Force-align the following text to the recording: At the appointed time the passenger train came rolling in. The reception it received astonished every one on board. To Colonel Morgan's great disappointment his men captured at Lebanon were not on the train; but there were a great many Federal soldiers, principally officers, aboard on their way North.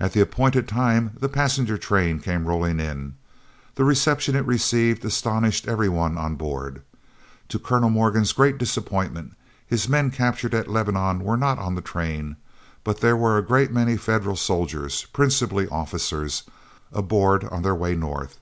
At 0.00 0.14
the 0.14 0.22
appointed 0.22 0.66
time 0.66 1.10
the 1.20 1.28
passenger 1.28 1.76
train 1.76 2.20
came 2.20 2.46
rolling 2.46 2.80
in. 2.80 3.16
The 3.74 3.84
reception 3.84 4.34
it 4.34 4.46
received 4.46 5.04
astonished 5.04 5.68
every 5.68 5.90
one 5.90 6.16
on 6.16 6.36
board. 6.36 6.80
To 7.50 7.58
Colonel 7.58 7.90
Morgan's 7.90 8.32
great 8.32 8.56
disappointment 8.56 9.34
his 9.66 9.90
men 9.90 10.10
captured 10.10 10.54
at 10.54 10.70
Lebanon 10.70 11.18
were 11.18 11.36
not 11.36 11.58
on 11.58 11.74
the 11.74 11.82
train; 11.82 12.36
but 12.82 13.00
there 13.02 13.14
were 13.14 13.36
a 13.36 13.42
great 13.44 13.70
many 13.70 13.98
Federal 13.98 14.36
soldiers, 14.36 15.04
principally 15.12 15.68
officers, 15.68 16.44
aboard 16.90 17.44
on 17.44 17.60
their 17.60 17.74
way 17.74 17.94
North. 17.94 18.38